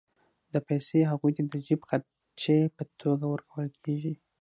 دا 0.53 0.59
پیسې 0.67 0.97
هغوی 1.11 1.31
ته 1.37 1.43
د 1.53 1.55
جېب 1.65 1.81
خرچۍ 1.89 2.59
په 2.75 2.83
توګه 3.01 3.25
ورکول 3.27 3.69
کېږي 3.83 4.13